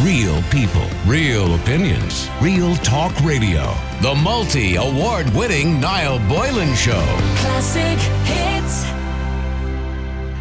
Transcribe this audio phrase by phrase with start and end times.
[0.00, 3.74] Real people, real opinions, real talk radio.
[4.00, 7.04] The multi award winning Niall Boylan Show.
[7.36, 8.86] Classic hits.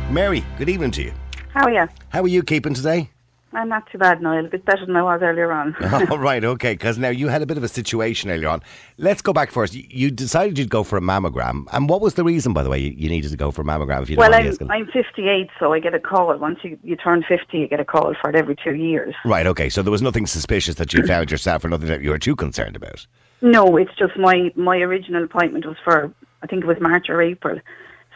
[0.10, 1.14] Mary, good evening to you.
[1.54, 1.90] How are you?
[2.10, 3.10] How are you keeping today?
[3.54, 4.46] I'm not too bad, Niall.
[4.46, 5.76] A bit better than I was earlier on.
[6.10, 6.74] All right, okay.
[6.74, 8.62] Because now you had a bit of a situation earlier on.
[8.98, 9.74] Let's go back first.
[9.74, 12.80] You- decided you'd go for a mammogram, and what was the reason, by the way,
[12.80, 14.04] you needed to go for a mammogram?
[14.04, 14.72] If you don't well, I'm.
[14.72, 16.36] I'm 58, so I get a call.
[16.38, 19.16] Once you, you turn 50, you get a call for it every two years.
[19.26, 19.70] Right, okay.
[19.70, 22.36] So there was nothing suspicious that you found yourself, or nothing that you were too
[22.36, 23.06] concerned about.
[23.42, 26.14] No, it's just my, my original appointment was for,
[26.44, 27.60] I think it was March or April.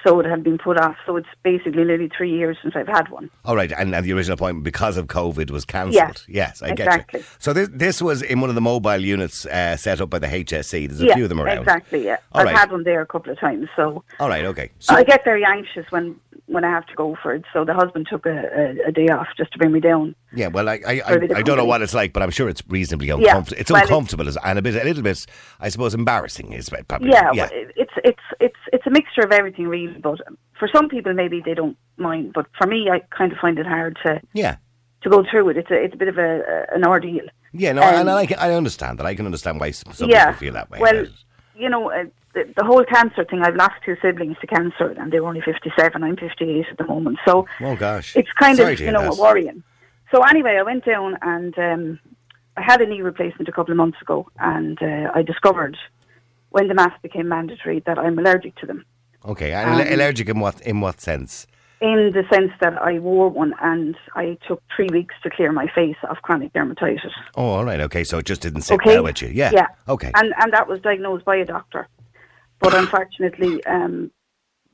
[0.05, 0.95] So it had been put off.
[1.05, 3.29] So it's basically nearly three years since I've had one.
[3.43, 6.25] All right, and, and the original appointment because of COVID was cancelled.
[6.27, 7.19] Yeah, yes, I get exactly.
[7.21, 7.25] you.
[7.39, 10.27] So this this was in one of the mobile units uh, set up by the
[10.27, 10.87] HSE.
[10.87, 11.59] There's a yeah, few of them around.
[11.59, 12.17] exactly, yeah.
[12.31, 12.55] All I've right.
[12.55, 13.67] had one there a couple of times.
[13.75, 14.69] So All right, okay.
[14.79, 17.43] So I get very anxious when, when I have to go for it.
[17.51, 18.29] So the husband took a,
[18.85, 20.13] a, a day off just to bring me down.
[20.33, 22.13] yeah, well, I I, I, For a bit of I don't know what it's like,
[22.13, 23.59] but I'm sure it's reasonably Yeah, uncomfortable.
[23.61, 25.25] It's well, it's- uncomfortable as- and a bit, a little bit,
[25.59, 26.53] I suppose, embarrassing.
[26.53, 27.49] Is probably Yeah, yeah.
[27.51, 28.59] well, it's it's it's it's
[28.97, 29.97] mixture of everything, really.
[30.07, 30.19] But
[30.59, 32.25] for some people, maybe they don't mind.
[32.37, 34.11] But for me, I kind of find it hard to
[34.43, 34.55] yeah.
[35.03, 35.57] to go through it.
[35.61, 37.27] It's a it's a bit of a, a an ordeal.
[37.63, 39.05] Yeah, no, Um, and I, I understand that.
[39.11, 40.79] I can understand why some some yeah, people feel that way.
[40.85, 40.99] well,
[41.63, 42.03] you know, uh,
[42.35, 43.41] the, the whole cancer thing.
[43.45, 46.03] I've lost two siblings to cancer, and they were only fifty-seven.
[46.03, 47.33] I'm fifty-eight at the moment, so
[47.67, 49.21] oh gosh, it's kind Sorry of you know that.
[49.27, 49.63] worrying.
[50.11, 51.99] So anyway, I went down and um,
[52.57, 55.77] I had a knee replacement a couple of months ago, and uh, I discovered
[56.55, 58.85] when the mask became mandatory that I'm allergic to them.
[59.25, 61.47] Okay, um, allergic in what in what sense?
[61.81, 65.67] in the sense that I wore one and I took three weeks to clear my
[65.75, 67.11] face of chronic dermatitis.
[67.35, 68.05] Oh, all right, okay.
[68.05, 68.95] So it just didn't sit Okay.
[68.95, 69.27] well with you.
[69.27, 69.51] Yeah.
[69.53, 69.67] Yeah.
[69.89, 70.11] Okay.
[70.15, 71.89] And and that was diagnosed by a doctor.
[72.61, 74.09] But unfortunately, um,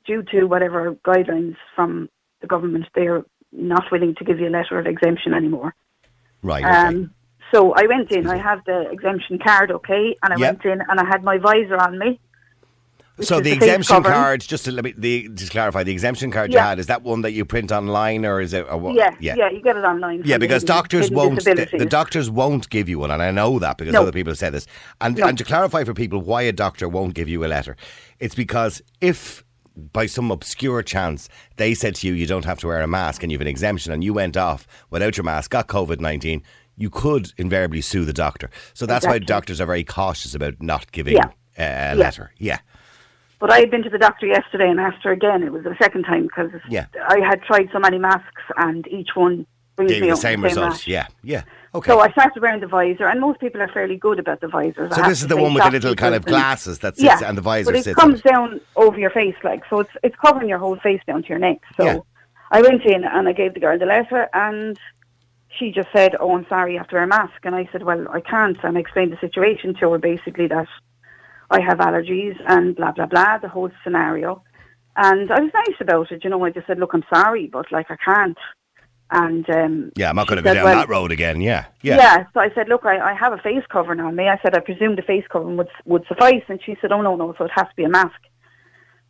[0.06, 2.08] due to whatever guidelines from
[2.42, 5.74] the government, they're not willing to give you a letter of exemption anymore.
[6.44, 6.64] right.
[6.64, 6.98] Okay.
[6.98, 7.12] Um,
[7.52, 8.28] so I went in.
[8.28, 10.64] I have the exemption card, okay, and I Yep.
[10.64, 12.20] went in and I had my visor on me.
[13.22, 16.52] so is the exemption card, just to let me the, just clarify, the exemption card
[16.52, 18.66] you had is that one that you print online or is it?
[18.70, 18.96] Or what?
[18.96, 19.36] Yeah, yeah.
[19.38, 20.24] yeah, you get it online.
[20.26, 21.44] Yeah, the because doctors won't.
[21.44, 24.02] The, the doctors won't give you one, and I know that because No.
[24.02, 24.66] other people have said this.
[25.02, 25.28] And No.
[25.28, 27.76] and to clarify for people why a doctor won't give you a letter,
[28.20, 29.44] it's because if
[29.94, 33.24] by some obscure chance they said to you you don't have to wear a mask
[33.24, 36.42] and you have an exemption and you went off without your mask, got COVID nineteen,
[36.78, 38.50] you could invariably sue the doctor.
[38.74, 41.26] So that's why doctors are very cautious about not giving Yeah.
[41.26, 41.94] uh, a Yeah.
[41.96, 42.32] letter.
[42.38, 42.60] Yeah.
[43.40, 45.42] But I had been to the doctor yesterday and asked her again.
[45.44, 46.86] It was the second time because Yeah.
[47.08, 49.46] I had tried so many masks and each one
[49.76, 50.72] brings Gave me the same with result.
[50.74, 50.88] rash.
[50.88, 51.08] Yeah.
[51.24, 51.44] Yeah.
[51.74, 51.90] Okay.
[51.92, 54.94] So I started wearing the visor, and most people are fairly good about the visors.
[54.94, 57.28] So have this is the one with the little kind of glasses that sits yeah,
[57.30, 58.26] and the visor but it comes it.
[58.26, 59.80] down over your face, like so.
[59.80, 61.60] It's it's covering your whole face down to your neck.
[61.78, 62.00] So Yeah.
[62.52, 64.78] I went in and I gave the girl the letter, and
[65.58, 67.84] she just said, "Oh, I'm sorry, you have to wear a mask." And I said,
[67.84, 70.68] "Well, I can't." And I explained the situation to her, basically that
[71.50, 74.44] I have allergies and blah blah blah, the whole scenario.
[74.96, 76.44] And I was nice about it, you know.
[76.44, 78.38] I just said, "Look, I'm sorry, but like I can't."
[79.14, 81.42] And um, Yeah, I'm not going to go down "Well, that road again.
[81.42, 81.66] Yeah.
[81.82, 81.98] Yeah.
[81.98, 82.26] yeah.
[82.34, 84.30] so I said, look, I, I have a face covering on me.
[84.30, 86.44] I said, I presume the face covering would would suffice.
[86.48, 88.20] And she said, oh, no, no, so it has to be a mask.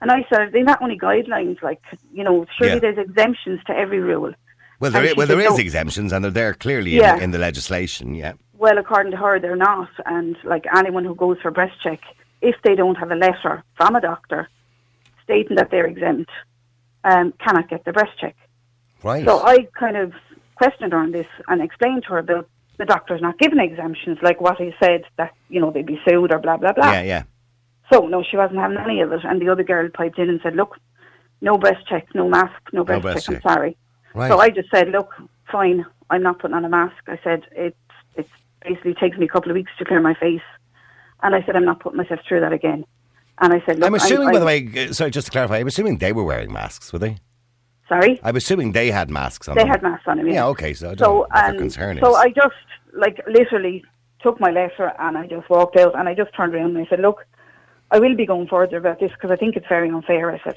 [0.02, 1.62] And I said, "They're they not only guidelines?
[1.62, 1.82] Like,
[2.12, 2.80] you know, surely Yeah.
[2.80, 4.34] there's exemptions to every rule.
[4.82, 7.16] Well, there, And i- she well, there is "No." exemptions, and they're there clearly Yeah.
[7.18, 8.14] in, in the legislation.
[8.16, 8.34] Yeah.
[8.58, 9.90] Well, according to her, they're not.
[10.06, 12.00] And like anyone who goes for a breast check,
[12.42, 14.50] if they don't have a letter from a doctor
[15.24, 16.30] stating that they're exempt,
[17.04, 18.36] um, cannot get the breast check.
[19.04, 19.26] Right.
[19.26, 20.14] So I kind of
[20.56, 22.48] questioned her on this and explained to her about
[22.78, 26.32] the doctors not giving exemptions, like what he said that you know they'd be sued
[26.34, 26.92] or blah blah blah.
[26.92, 27.24] yeah, yeah.
[27.92, 29.22] So no, she wasn't having any of it.
[29.24, 30.78] And the other girl piped in and said, "Look,
[31.42, 33.36] no breast check, no mask, no breast, breast check.
[33.36, 33.46] check.
[33.46, 33.78] I'm sorry."
[34.14, 34.30] Right.
[34.30, 35.14] So I just said, "Look,
[35.52, 37.76] fine, I'm not putting on a mask." I said, "It
[38.16, 38.28] it
[38.62, 40.42] basically takes me a couple of weeks to clear my face,"
[41.24, 42.86] and I said, "I'm not putting myself through that again."
[43.40, 45.66] And I said, Look, I'm assuming, I, by the way, sorry, just to clarify, I'm
[45.66, 47.18] assuming they were wearing masks, were they?
[47.88, 49.56] sorry, I'm assuming they had masks on.
[49.56, 49.70] they them.
[49.70, 50.28] had masks on them.
[50.28, 52.16] Yeah, Yeah, okay, so I So um, so.
[52.16, 52.54] I just
[52.94, 53.84] like literally
[54.22, 56.90] took my letter and I just walked out and I just turned around and I
[56.90, 57.26] said, "Look."
[57.94, 60.32] I will be going further about this because I think it's very unfair.
[60.32, 60.56] I said,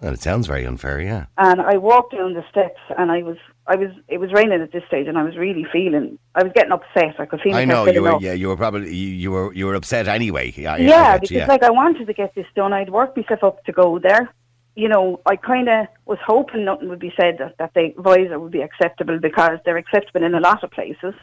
[0.00, 1.26] Well, it sounds very unfair, yeah.
[1.38, 4.72] and I walked down the steps, and I was, I was, it was raining at
[4.72, 7.18] this stage, and I was really feeling, I was getting upset.
[7.18, 7.54] I could feel.
[7.54, 8.12] I know you were.
[8.12, 8.22] up.
[8.22, 10.52] Yeah, you were probably you, you were you were upset anyway.
[10.56, 11.46] Yeah, I- I Yeah, get because you, yeah.
[11.46, 12.72] like I wanted to get this done.
[12.72, 14.30] I'd worked myself up to go there.
[14.74, 18.38] You know, I kind of was hoping nothing would be said that, that the visor
[18.38, 21.14] would be acceptable because they're acceptable in a lot of places.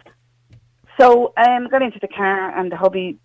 [0.99, 3.19] So um, got into the car and the hubby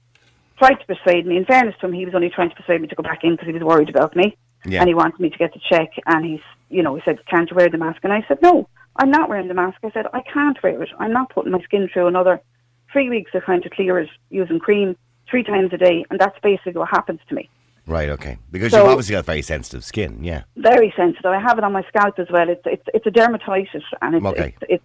[0.59, 1.37] tried to persuade me.
[1.37, 3.33] In fairness to him, he was only trying to persuade me to go back in
[3.33, 4.37] because he was worried about me.
[4.65, 4.81] Yeah.
[4.81, 5.91] And he wanted me to get the check.
[6.07, 8.01] And he's, you know, he said, can't you wear the mask?
[8.03, 9.79] And I said, no, I'm not wearing the mask.
[9.85, 10.91] I said, I can't wear it.
[10.99, 12.41] I'm not putting my skin through another
[12.93, 14.97] three weeks of trying to clear it using cream
[15.31, 17.49] three times a day, and that's basically what happens to me.
[17.87, 18.39] Right, okay.
[18.51, 20.43] Because So- you've obviously got very sensitive skin, yeah.
[20.57, 21.31] Very sensitive.
[21.31, 22.49] I have it on my scalp as well.
[22.49, 24.55] It's it's, it's a dermatitis, and it's Okay.
[24.61, 24.85] it's, it's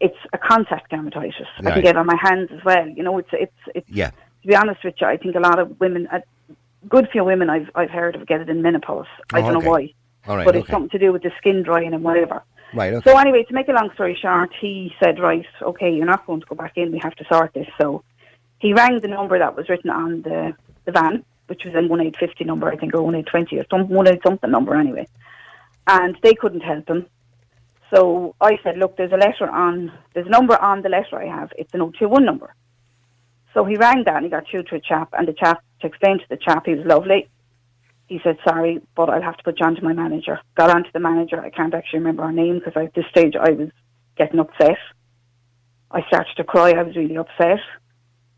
[0.00, 1.46] it's a contact dermatitis.
[1.58, 2.86] I can get it on my hands as well.
[2.88, 3.88] You know, it's it's it's.
[3.90, 4.10] Yeah.
[4.42, 6.22] To be honest with you, I think a lot of women, a
[6.88, 9.06] good few women I've I've heard of get it in menopause.
[9.32, 9.64] I Oh, don't okay.
[9.64, 9.94] know why,
[10.26, 10.72] right, but it's okay.
[10.72, 12.42] something to do with the skin drying and whatever.
[12.74, 13.10] Right, okay.
[13.10, 16.40] So anyway, to make a long story short, he said, right, okay, you're not going
[16.40, 16.92] to go back in.
[16.92, 17.68] We have to sort this.
[17.80, 18.02] So
[18.58, 20.54] he rang the number that was written on the,
[20.84, 24.50] the van, which was a 1850 number, I think, or 1820 or some 18 something
[24.50, 25.06] number anyway.
[25.86, 27.06] And they couldn't help him.
[27.94, 31.26] So I said, look, there's a letter on, there's a number on the letter I
[31.26, 31.50] have.
[31.56, 32.54] It's an 021 number.
[33.54, 35.86] So he rang that and he got through to a chap, and the chap, to
[35.86, 37.28] explain to the chap, he was lovely.
[38.06, 40.40] He said, sorry, but I'll have to put John to my manager.
[40.54, 41.40] Got on to the manager.
[41.40, 43.68] I can't actually remember her name because at this stage I was
[44.16, 44.78] getting upset.
[45.90, 46.70] I started to cry.
[46.70, 47.60] I was really upset.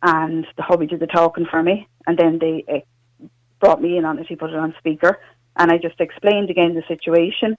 [0.02, 1.86] And the hubby did the talking for me.
[2.06, 3.26] And then they uh,
[3.60, 4.26] brought me in on it.
[4.26, 5.20] He put it on speaker.
[5.56, 7.54] And I just explained again the situation.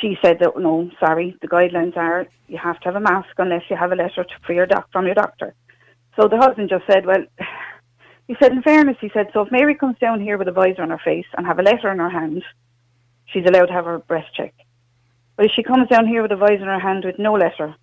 [0.00, 3.62] She said that, no, sorry, the guidelines are you have to have a mask unless
[3.70, 5.54] you have a letter to, for your doc, from your doctor.
[6.20, 7.24] So the husband just said, well,
[8.28, 10.82] he said, in fairness, he said, so if Mary comes down here with a visor
[10.82, 12.42] on her face and have a letter in her hand,
[13.26, 14.54] she's allowed to have her breast check.
[15.36, 17.74] But if she comes down here with a visor in her hand with no letter,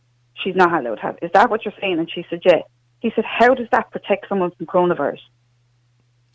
[0.44, 1.18] she's not allowed to have.
[1.22, 1.98] Is that what you're saying?
[2.00, 2.62] And she said, yeah.
[3.00, 5.20] He said, how does that protect someone from coronavirus?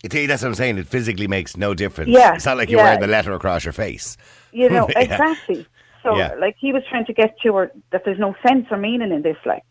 [0.05, 0.79] It- that's what I'm saying.
[0.79, 2.11] It physically makes no difference.
[2.11, 2.85] Yeah, It's not like you're yeah.
[2.87, 4.17] wearing the letter across your face.
[4.53, 5.01] You know, Yeah.
[5.01, 5.67] exactly.
[6.03, 6.35] So, Yeah.
[6.41, 9.23] like, he was trying to get to her that there's no sense or meaning in
[9.23, 9.63] this, like.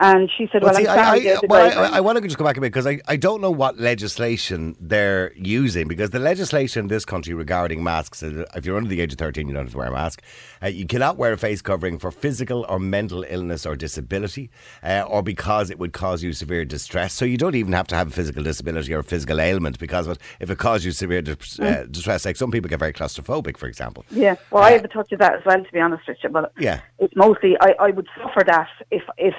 [0.00, 1.78] And she said, Well, well, see, I'm sorry, I, I, well.
[1.94, 3.78] I, I want to just go back a bit because I, I don't know what
[3.80, 8.88] legislation they're using because the legislation in this country regarding masks, uh, if you're under
[8.88, 10.22] the age of 13, you don't have to wear a mask.
[10.62, 14.50] Uh, you cannot wear a face covering for physical or mental illness or disability
[14.84, 17.12] uh, or because it would cause you severe distress.
[17.12, 20.06] So you don't even have to have a physical disability or a physical ailment because
[20.06, 22.92] of it, if it causes you severe dis- uh, distress, like some people get very
[22.92, 24.04] claustrophobic, for example.
[24.10, 26.28] Yeah, well, I have a touch of that as well, to be honest with you.
[26.28, 26.80] But Uh, Yeah.
[27.00, 29.34] it's mostly I, I would suffer that if if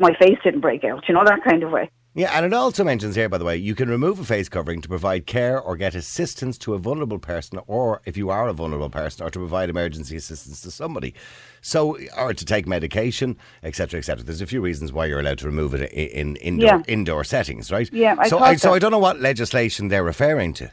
[0.00, 1.90] my face didn't break out, you know, that kind of way.
[2.12, 4.80] Yeah, and it also mentions here, by the way, you can remove a face covering
[4.80, 8.52] to provide care or get assistance to a vulnerable person, or if you are a
[8.52, 11.14] vulnerable person, or to provide emergency assistance to somebody.
[11.60, 14.24] So, or to take medication, etc., etc.
[14.24, 16.82] There's a few reasons why you're allowed to remove it in indoor Yeah.
[16.88, 17.88] indoor settings, right?
[17.92, 18.74] Yeah, I so, I, so.
[18.74, 20.72] I don't know what legislation they're referring to.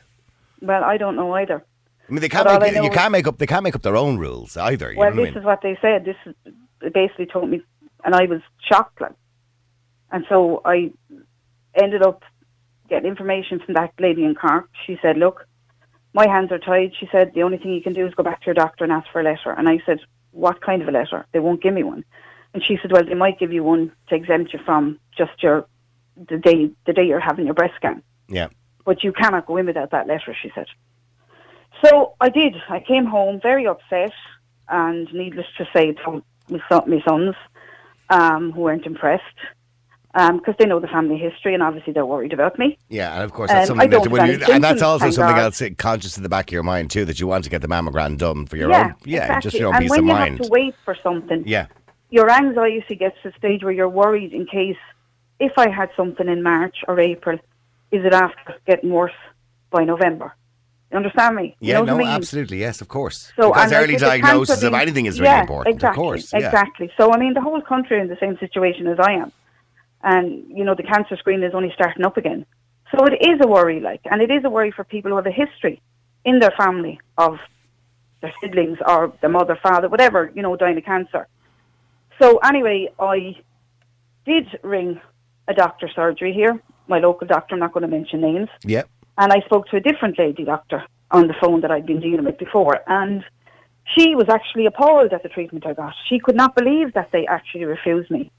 [0.63, 1.63] Well, I don't know either.
[2.09, 3.97] I mean, they can't But make you can't make up they can't make up their
[3.97, 4.91] own rules either.
[4.91, 5.41] You well, know what I this mean?
[5.41, 6.05] is what they said.
[6.05, 6.33] This is,
[6.93, 7.61] basically told me,
[8.03, 9.01] and I was shocked.
[9.01, 9.13] Like,
[10.11, 10.91] and so I
[11.75, 12.23] ended up
[12.89, 14.69] getting information from that lady in Cork.
[14.85, 15.47] She said, "Look,
[16.13, 18.41] my hands are tied." She said, "The only thing you can do is go back
[18.41, 19.99] to your doctor and ask for a letter." And I said,
[20.31, 21.25] "What kind of a letter?
[21.31, 22.03] They won't give me one."
[22.53, 25.67] And she said, "Well, they might give you one to exempt you from just your
[26.15, 28.49] the day the day you're having your breast scan." yeah.
[28.85, 30.67] but you cannot go in without that letter, she said.
[31.83, 32.55] So I did.
[32.69, 34.13] I came home very upset,
[34.69, 37.35] and needless to say, told my, son, my sons,
[38.09, 39.23] um, who weren't impressed,
[40.13, 42.77] because they know the family history, and obviously they're worried about me.
[42.89, 45.53] Yeah, and of course that's Um, something that when you, and that's also something God.
[45.59, 47.67] else conscious in the back of your mind too that you want to get the
[47.67, 49.41] mammogram done for your yeah, own, yeah, exactly.
[49.49, 50.37] just your own and peace when of you mind.
[50.37, 51.67] have to wait for something, Yeah,
[52.09, 54.77] your anxiety gets to the stage where you're worried in case
[55.39, 57.37] if I had something in March or April,
[57.91, 59.11] is it after getting worse
[59.69, 60.33] by November?
[60.91, 61.55] You understand me?
[61.59, 62.07] You yeah, no, I mean?
[62.07, 63.33] absolutely, yes, of course.
[63.35, 66.33] So, because and like early diagnosis of anything is really yeah, important, exactly, of course.
[66.33, 66.39] Yeah.
[66.39, 66.91] Exactly.
[66.97, 69.31] So, I mean, the whole country in the same situation as I am.
[70.03, 72.45] And, you know, the cancer screen is only starting up again.
[72.95, 75.25] So it is a worry, like, and it is a worry for people who have
[75.25, 75.81] a history
[76.23, 77.37] in their family of
[78.21, 81.27] their siblings or their mother, father, whatever, you know, dying of cancer.
[82.21, 83.35] So anyway, I
[84.25, 85.01] did ring
[85.49, 88.49] a doctor surgery here, my local doctor, I'm not going to mention names.
[88.63, 88.83] Yeah.
[89.17, 92.25] And I spoke to a different lady doctor on the phone that I'd been dealing
[92.25, 92.79] with before.
[92.87, 93.23] And
[93.95, 95.93] she was actually appalled at the treatment I got.
[96.09, 98.31] She could not believe that they actually refused me.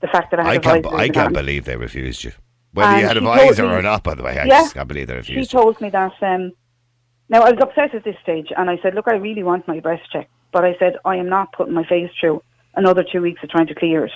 [0.00, 2.32] The fact that I had I a can't, I can't believe they refused you.
[2.72, 4.60] Whether you had a visor or not, by the way, I Yeah.
[4.62, 5.44] just can't believe they She refused you.
[5.44, 6.12] She told me that.
[6.22, 6.52] Um,
[7.28, 9.80] now I was upset at this stage, and I said, "Look, I really want my
[9.80, 12.42] breast check, but I said I am not putting my face through
[12.74, 14.12] another two weeks of trying to clear it."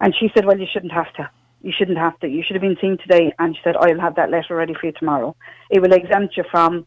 [0.00, 1.28] And she said, "Well, you shouldn't have to.
[1.62, 2.28] You shouldn't have to.
[2.28, 4.86] You should have been seen today." And she said, "I'll have that letter ready for
[4.86, 5.34] you tomorrow.
[5.70, 6.86] It will exempt you from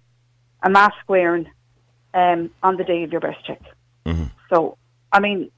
[0.63, 1.49] a mask wearing
[2.13, 3.61] um, on the day of your breast check."
[4.49, 4.77] So,
[5.11, 5.49] I mean,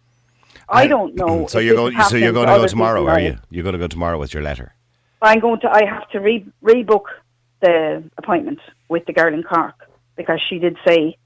[0.70, 1.48] I don't know.
[1.54, 2.00] So you're going.
[2.04, 3.38] So you're going to go tomorrow, are you?
[3.50, 4.74] You're going to go tomorrow with your letter.
[5.22, 5.70] I'm going to.
[5.70, 7.06] I have to re rebook
[7.62, 9.76] the appointment with the girl in Cork
[10.16, 11.18] because she did say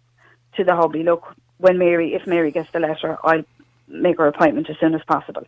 [0.55, 1.23] to the hobby, "Look,
[1.57, 3.43] when Mary, if Mary gets the letter, I'll
[3.87, 5.43] make her appointment as soon as possible.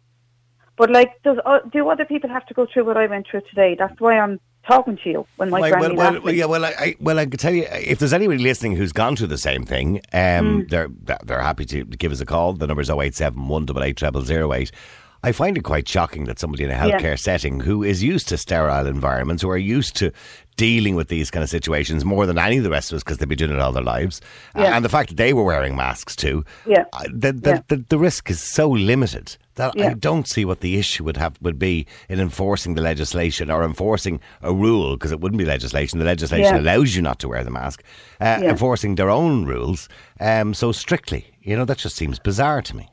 [0.80, 3.42] But like, does uh, do other people have to go through what I went through
[3.50, 3.76] today?
[3.78, 6.64] That's why I'm talking to you when my Well, granny well, well, well, yeah, well,
[6.66, 9.66] I, well, I can tell you, if there's anybody listening who's gone through the same
[9.66, 10.70] thing, um, Mm.
[10.70, 10.88] they're
[11.26, 12.54] they're happy to give us a call.
[12.54, 14.72] The number's 087 188 0008.
[15.24, 16.98] I find it quite shocking that somebody in a Yeah.
[16.98, 20.12] healthcare setting who is used to sterile environments, who are used to
[20.56, 23.18] dealing with these kind of situations more than any of the rest of us because
[23.18, 24.20] they've been doing it all their lives,
[24.56, 24.76] Yeah.
[24.76, 26.84] and the fact that they were wearing masks too, Yeah.
[26.94, 27.60] uh, the, the, Yeah.
[27.70, 31.34] the, the risk is so limited that I don't see what the issue would have
[31.42, 36.00] would be in enforcing the legislation or enforcing a rule because it wouldn't be legislation.
[36.00, 36.62] The legislation Yeah.
[36.62, 37.84] allows you not to wear the mask.
[38.22, 38.50] Uh, Yeah.
[38.52, 39.90] Enforcing their own rules
[40.22, 42.90] um, so strictly, you know, that just seems bizarre to me.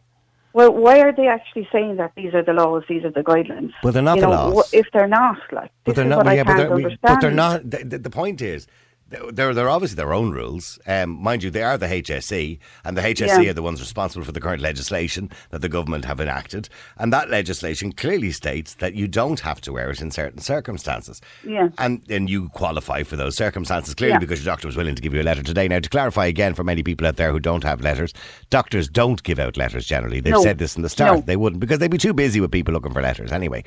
[0.57, 3.75] Well, why are they actually saying that these are the laws, these are the guidelines?
[3.83, 4.73] Well, they're not you the know, laws.
[4.73, 6.25] If they're not, like, But they're not.
[6.25, 6.99] well, I yeah, but they're, understand.
[7.03, 7.71] but they're not.
[7.71, 8.67] The point is.
[9.09, 10.81] They're, they're obviously their own rules.
[10.85, 13.51] Um, mind you, they are the HSE, and the HSE Yeah.
[13.51, 16.69] are the ones responsible for the current legislation that the government have enacted.
[16.99, 21.21] And that legislation clearly states that you don't have to wear it in certain circumstances.
[21.45, 21.69] Yeah.
[21.79, 24.19] And and you qualify for those circumstances clearly Yeah.
[24.19, 25.69] because your doctor was willing to give you a letter today.
[25.69, 28.13] Now, to clarify again for many people out there who don't have letters,
[28.51, 30.19] doctors don't give out letters generally.
[30.19, 30.43] They've No.
[30.43, 31.19] said this in the start.
[31.19, 31.23] No.
[31.25, 33.63] They wouldn't because they'd be too busy with people looking for letters anyway.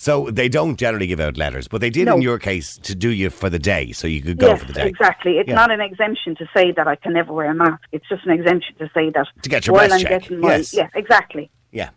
[0.00, 2.14] So they don't generally give out letters, but they did No.
[2.14, 4.66] in your case to do you for the day, so you could go yes, for
[4.66, 4.86] the day.
[4.86, 5.38] exactly.
[5.38, 5.56] It's Yeah.
[5.56, 7.82] not an exemption to say that I can never wear a mask.
[7.90, 10.56] It's just an exemption to say that To get your while I'm check, getting my
[10.58, 10.72] yes.
[10.72, 11.50] yeah, exactly.
[11.72, 11.90] Yeah.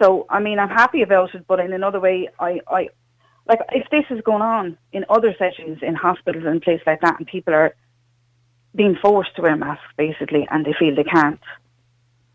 [0.00, 2.88] So I mean, I'm happy about it, but in another way, I, I
[3.48, 7.18] like if this is going on in other settings in hospitals and places like that,
[7.18, 7.74] and people are
[8.76, 11.40] being forced to wear masks basically, and they feel they can't.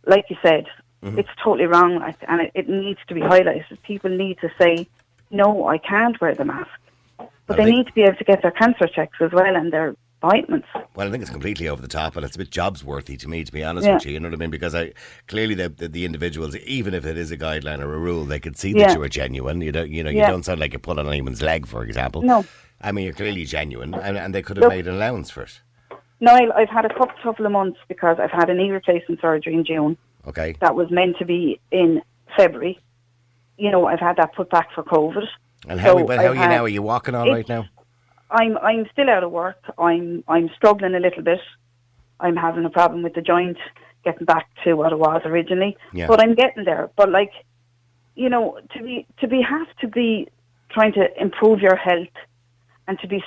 [0.06, 0.66] Like you said,
[1.04, 1.20] Mm-hmm.
[1.20, 3.78] it's totally wrong, like, and it, it needs to be highlighted.
[3.84, 4.88] People need to say,
[5.32, 6.70] "No, I can't wear the mask,"
[7.18, 9.56] but Well, they they- need to be able to get their cancer checks as well
[9.56, 10.68] and their appointments.
[10.96, 13.28] Well, I think it's completely over the top, and it's a bit jobs worthy to
[13.30, 13.94] me, to be honest Yeah.
[13.96, 14.14] with you.
[14.14, 14.50] You know what I mean?
[14.50, 14.94] Because I
[15.28, 18.40] clearly the, the the individuals, even if it is a guideline or a rule, they
[18.40, 18.94] could see that Yeah.
[18.96, 19.62] you are genuine.
[19.62, 20.32] You don't, you know, you Yeah.
[20.32, 22.22] don't sound like you put on anyone's leg, for example.
[22.24, 22.46] No.
[22.82, 25.44] I mean, you're clearly genuine, and, and they could have Look- made an allowance for
[25.44, 25.62] it.
[26.20, 29.54] Niall, I've had a couple, couple of months because I've had a knee replacement surgery
[29.54, 29.98] in June.
[30.28, 30.56] Okay.
[30.62, 32.02] that was meant to be in
[32.36, 32.80] February.
[33.58, 35.28] You know, I've had that put back for COVID.
[35.68, 36.64] And how, So how are you had- now?
[36.64, 37.66] Are you walking all right now?
[38.30, 39.62] I'm I'm still out of work.
[39.78, 41.40] I'm I'm struggling a little bit.
[42.20, 43.58] I'm having a problem with the joint
[44.04, 45.78] getting back to what it was originally.
[45.94, 46.08] Yeah.
[46.08, 46.90] But I'm getting there.
[46.96, 47.32] But like,
[48.16, 50.28] you know, to be to be have to be
[50.70, 52.16] trying to improve your health
[52.88, 53.24] and to be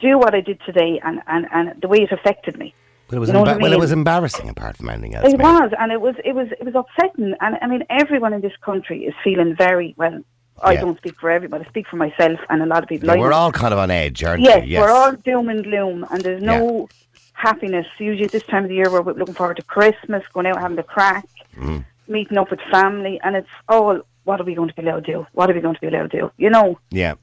[0.00, 2.74] do what I did today and and and the way it affected me.
[3.08, 5.26] But it was You know emba- I well, it was embarrassing apart from anything else.
[5.26, 5.44] It maybe.
[5.44, 7.34] was, and it was, it was, it was upsetting.
[7.40, 10.20] And I mean, everyone in this country is feeling very well.
[10.62, 10.82] I Yeah.
[10.82, 11.64] don't speak for everybody.
[11.64, 13.08] I speak for myself and a lot of people.
[13.08, 14.68] Yeah, we're all kind of on edge, aren't yes, we?
[14.70, 14.80] Yes.
[14.82, 16.88] we're all doom and gloom, and there's no
[17.34, 17.86] happiness.
[17.98, 20.76] Usually, at this time of the year, we're looking forward to Christmas, going out having
[20.76, 21.84] the crack, Mm.
[22.08, 24.00] meeting up with family, and it's all.
[24.24, 25.26] What are we going to be allowed to do?
[25.32, 26.30] What are we going to be allowed to do?
[26.38, 26.78] You know.
[26.90, 27.14] Yeah.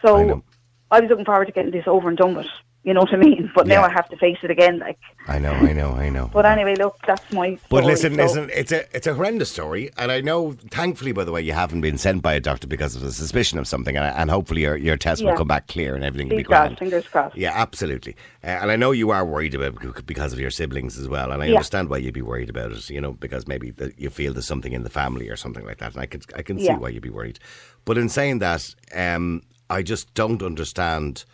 [0.00, 0.42] So I know.
[0.90, 2.46] I was looking forward to getting this over and done with.
[2.84, 3.48] You know what I mean?
[3.54, 4.80] But now I have to face it again.
[4.80, 4.98] Like,
[5.28, 6.28] I know, I know, I know.
[6.32, 7.56] but anyway, look, that's my.
[7.68, 11.22] But listen, so- listen, it's a it's a horrendous story, and I know, thankfully, by
[11.22, 13.96] the way, you haven't been sent by a doctor because of a suspicion of something,
[13.96, 16.76] and, and hopefully your your test will come back clear and everything will be grand.
[16.76, 17.36] fingers crossed.
[17.36, 18.16] Yeah, absolutely.
[18.42, 21.30] Uh, and I know you are worried about it because of your siblings as well,
[21.30, 21.54] and I Yeah.
[21.54, 22.90] understand why you'd be worried about it.
[22.90, 25.78] You know, because maybe that you feel there's something in the family or something like
[25.78, 27.38] that, and I can I can see why you'd be worried.
[27.84, 31.24] But in saying that, um, I just don't understand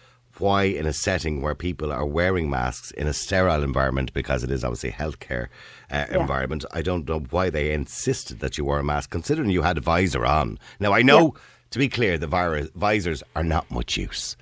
[0.40, 4.50] why in a setting where people are wearing masks in a sterile environment because it
[4.50, 5.46] is obviously a healthcare
[5.90, 6.20] uh, Yeah.
[6.20, 9.78] environment i don't know why they insisted that you wore a mask considering you had
[9.78, 10.58] a visor on.
[10.80, 11.34] Now i know
[11.70, 14.36] to be clear the virus, visors are not much use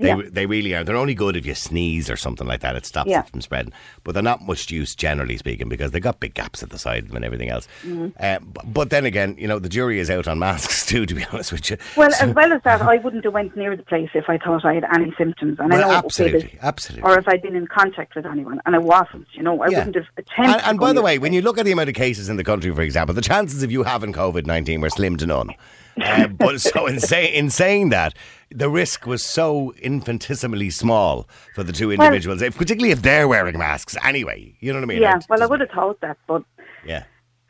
[0.00, 0.22] they, Yeah.
[0.30, 0.82] they really are.
[0.84, 2.74] They're only good if you sneeze or something like that.
[2.76, 3.20] It stops Yeah.
[3.20, 3.72] it from spreading.
[4.04, 7.02] But they're not much use, generally speaking, because they've got big gaps at the side
[7.04, 7.68] of them and everything else.
[7.84, 8.08] Mm-hmm.
[8.18, 11.14] Uh, but, but then again, you know, the jury is out on masks too, to
[11.14, 11.76] be honest with you.
[11.96, 14.38] Well, So- as well as that, I wouldn't have went near the place if I
[14.38, 15.58] thought I had any symptoms.
[15.60, 17.08] And Well, I know, absolutely, absolutely.
[17.10, 19.78] Or if I'd been in contact with anyone, and I wasn't, you know, I Yeah.
[19.78, 20.54] wouldn't have attempted.
[20.56, 22.36] And, and by the way, the when you look at the amount of cases in
[22.36, 25.50] the country, for example, the chances of you having COVID 19 were slim to none.
[25.96, 28.14] Uh, but so in, say, in saying that,
[28.50, 33.58] the risk was so infinitesimally small for the two individuals, if, particularly if they're wearing
[33.58, 34.54] masks anyway.
[34.60, 35.02] You know what I mean?
[35.02, 36.42] yeah, It well, I would have thought that, but
[36.84, 37.04] Yeah.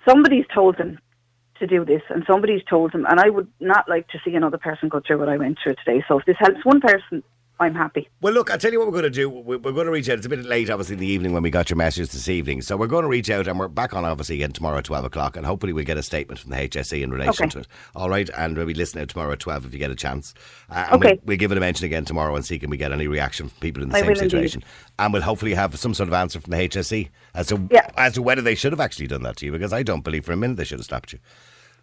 [0.07, 0.99] somebody's told them
[1.59, 4.59] to do this, and somebody's told them, and I would not like to see another
[4.59, 6.03] person go through what I went through today.
[6.09, 7.23] So if this helps one person,
[7.61, 8.09] I'm happy.
[8.23, 9.29] Well, look, I'll tell you what we're going to do.
[9.29, 10.17] We- We're going to reach out.
[10.17, 12.63] It's a bit late, obviously, in the evening when we got your message this evening.
[12.63, 15.05] So we're going to reach out and we're back on, obviously, again tomorrow at 12
[15.05, 15.37] o'clock.
[15.37, 17.51] And hopefully we'll get a statement from the HSE in relation Okay.
[17.51, 17.67] to it.
[17.95, 18.31] All right.
[18.37, 20.33] And we'll be listening tomorrow at 12 if you get a chance.
[20.71, 21.09] Uh, and Okay.
[21.17, 23.51] We'll, we'll give it a mention again tomorrow and see can we get any reaction
[23.51, 24.31] from people in the I same will indeed.
[24.31, 24.65] situation.
[24.99, 27.91] And we'll hopefully have some sort of answer from the HSE as to, Yeah.
[27.99, 30.25] as to whether they should have actually done that to you because I don't believe
[30.25, 31.19] for a minute they should have stopped you.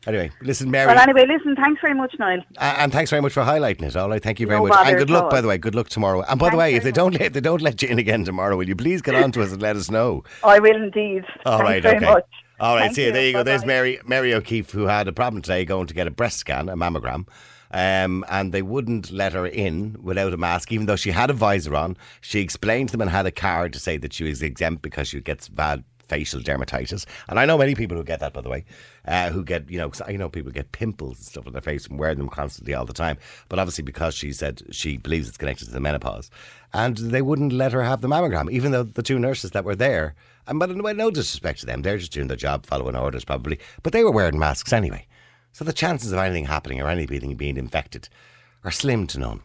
[0.05, 0.87] Anyway, listen, Mary.
[0.87, 2.39] Well, anyway, listen, thanks very much, Niall.
[2.57, 3.95] Uh, and thanks very much for highlighting it.
[3.95, 4.87] All right, thank you very No much.
[4.87, 5.57] And good luck, by the way.
[5.57, 6.23] Good luck tomorrow.
[6.29, 8.23] And by the way, if they don't let, if they don't let you in again
[8.23, 10.23] tomorrow, will you please get on to us and let us know?
[10.43, 11.25] I will indeed.
[11.45, 12.05] All thanks right, very okay.
[12.05, 12.25] much.
[12.59, 13.11] All right, Thank see you.
[13.11, 13.43] There you go.
[13.43, 13.67] There's Bye-bye.
[13.67, 16.75] Mary Mary O'Keefe who had a problem today going to get a breast scan, a
[16.75, 17.27] mammogram.
[17.69, 21.33] Um, and they wouldn't let her in without a mask, even though she had a
[21.33, 21.97] visor on.
[22.21, 25.09] She explained to them and had a card to say that she was exempt because
[25.09, 27.05] she gets bad facial dermatitis.
[27.27, 28.65] And I know many people who get that, by the way,
[29.05, 31.87] uh, who get, you know, I know people get pimples and stuff on their face
[31.87, 33.17] from wearing them constantly all the time.
[33.49, 36.29] But obviously, because she said she believes it's connected to the menopause,
[36.73, 39.75] and they wouldn't let her have the mammogram, even though the two nurses that were
[39.75, 40.15] there,
[40.47, 43.93] and way no disrespect to them, they're just doing their job, following orders probably, but
[43.93, 45.05] they were wearing masks anyway.
[45.51, 48.09] So the chances of anything happening or anything being infected
[48.63, 49.41] are slim to none.